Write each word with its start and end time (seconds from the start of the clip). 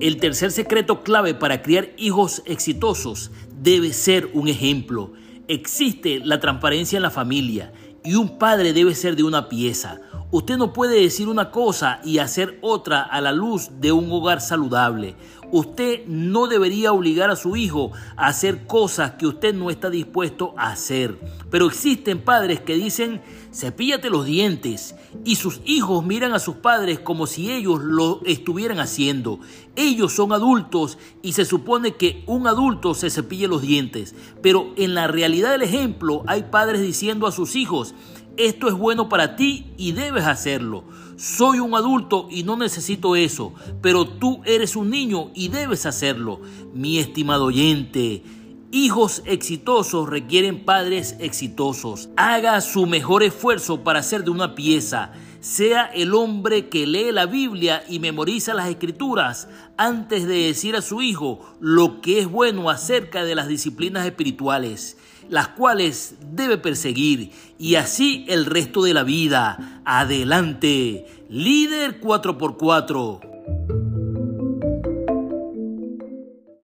El 0.00 0.16
tercer 0.16 0.50
secreto 0.50 1.02
clave 1.02 1.34
para 1.34 1.60
criar 1.60 1.90
hijos 1.98 2.42
exitosos 2.46 3.30
debe 3.60 3.92
ser 3.92 4.30
un 4.32 4.48
ejemplo. 4.48 5.12
Existe 5.46 6.20
la 6.24 6.40
transparencia 6.40 6.96
en 6.96 7.02
la 7.02 7.10
familia 7.10 7.70
y 8.02 8.14
un 8.14 8.38
padre 8.38 8.72
debe 8.72 8.94
ser 8.94 9.14
de 9.14 9.24
una 9.24 9.50
pieza. 9.50 10.00
Usted 10.30 10.56
no 10.56 10.72
puede 10.72 11.02
decir 11.02 11.28
una 11.28 11.50
cosa 11.50 12.00
y 12.02 12.16
hacer 12.16 12.58
otra 12.62 13.02
a 13.02 13.20
la 13.20 13.32
luz 13.32 13.72
de 13.78 13.92
un 13.92 14.10
hogar 14.10 14.40
saludable. 14.40 15.16
Usted 15.52 16.06
no 16.06 16.46
debería 16.46 16.92
obligar 16.92 17.30
a 17.30 17.36
su 17.36 17.56
hijo 17.56 17.92
a 18.16 18.26
hacer 18.28 18.66
cosas 18.66 19.12
que 19.12 19.26
usted 19.26 19.54
no 19.54 19.70
está 19.70 19.90
dispuesto 19.90 20.54
a 20.56 20.70
hacer. 20.70 21.18
Pero 21.50 21.66
existen 21.66 22.20
padres 22.20 22.60
que 22.60 22.74
dicen, 22.74 23.20
cepíllate 23.52 24.10
los 24.10 24.26
dientes. 24.26 24.94
Y 25.24 25.36
sus 25.36 25.60
hijos 25.64 26.04
miran 26.04 26.32
a 26.32 26.38
sus 26.38 26.56
padres 26.56 27.00
como 27.00 27.26
si 27.26 27.50
ellos 27.50 27.80
lo 27.82 28.20
estuvieran 28.24 28.78
haciendo. 28.78 29.40
Ellos 29.76 30.12
son 30.12 30.32
adultos 30.32 30.98
y 31.22 31.32
se 31.32 31.44
supone 31.44 31.96
que 31.96 32.22
un 32.26 32.46
adulto 32.46 32.94
se 32.94 33.10
cepille 33.10 33.48
los 33.48 33.62
dientes. 33.62 34.14
Pero 34.42 34.72
en 34.76 34.94
la 34.94 35.08
realidad 35.08 35.50
del 35.50 35.62
ejemplo 35.62 36.22
hay 36.26 36.44
padres 36.44 36.80
diciendo 36.80 37.26
a 37.26 37.32
sus 37.32 37.56
hijos, 37.56 37.94
esto 38.46 38.68
es 38.68 38.74
bueno 38.74 39.08
para 39.08 39.36
ti 39.36 39.72
y 39.76 39.92
debes 39.92 40.24
hacerlo. 40.24 40.84
Soy 41.16 41.58
un 41.58 41.74
adulto 41.74 42.28
y 42.30 42.44
no 42.44 42.56
necesito 42.56 43.14
eso, 43.14 43.52
pero 43.82 44.06
tú 44.06 44.40
eres 44.46 44.74
un 44.76 44.90
niño 44.90 45.30
y 45.34 45.48
debes 45.48 45.84
hacerlo. 45.84 46.40
Mi 46.72 46.98
estimado 46.98 47.46
oyente, 47.46 48.22
hijos 48.72 49.22
exitosos 49.26 50.08
requieren 50.08 50.64
padres 50.64 51.16
exitosos. 51.18 52.08
Haga 52.16 52.60
su 52.60 52.86
mejor 52.86 53.22
esfuerzo 53.22 53.82
para 53.82 54.02
ser 54.02 54.24
de 54.24 54.30
una 54.30 54.54
pieza. 54.54 55.12
Sea 55.40 55.84
el 55.86 56.14
hombre 56.14 56.68
que 56.68 56.86
lee 56.86 57.12
la 57.12 57.26
Biblia 57.26 57.82
y 57.88 57.98
memoriza 57.98 58.54
las 58.54 58.68
escrituras 58.68 59.48
antes 59.76 60.26
de 60.26 60.46
decir 60.46 60.76
a 60.76 60.82
su 60.82 61.02
hijo 61.02 61.40
lo 61.60 62.00
que 62.00 62.20
es 62.20 62.30
bueno 62.30 62.68
acerca 62.68 63.24
de 63.24 63.34
las 63.34 63.48
disciplinas 63.48 64.06
espirituales 64.06 64.96
las 65.30 65.48
cuales 65.48 66.16
debe 66.32 66.58
perseguir 66.58 67.30
y 67.56 67.76
así 67.76 68.26
el 68.28 68.46
resto 68.46 68.82
de 68.82 68.94
la 68.94 69.04
vida. 69.04 69.80
Adelante, 69.84 71.06
líder 71.28 72.00
4x4. 72.00 73.29